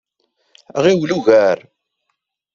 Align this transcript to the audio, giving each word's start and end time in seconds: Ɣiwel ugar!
Ɣiwel 0.83 1.15
ugar! 1.17 1.59